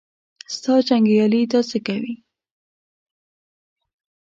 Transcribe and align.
ستا 0.55 0.73
جنګیالي 0.87 1.41
دا 1.51 1.59
څه 1.69 1.77
کوي. 1.87 2.15